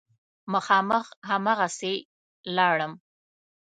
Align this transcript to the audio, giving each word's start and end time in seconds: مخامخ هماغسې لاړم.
مخامخ 0.53 1.05
هماغسې 1.29 1.93
لاړم. 2.55 2.93